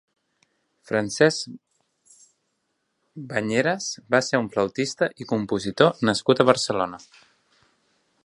[0.91, 1.51] Francesc
[3.33, 7.01] Bañeras va ser un flautista i compositor nascut a Barcelona.